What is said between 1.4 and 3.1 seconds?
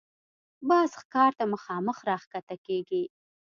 مخامخ راښکته کېږي